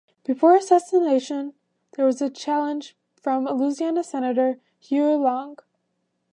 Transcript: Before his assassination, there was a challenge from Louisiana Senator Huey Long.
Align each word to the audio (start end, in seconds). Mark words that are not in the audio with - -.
Before 0.25 0.55
his 0.55 0.63
assassination, 0.63 1.53
there 1.91 2.07
was 2.07 2.23
a 2.23 2.31
challenge 2.31 2.97
from 3.21 3.45
Louisiana 3.45 4.03
Senator 4.03 4.59
Huey 4.79 5.13
Long. 5.15 5.59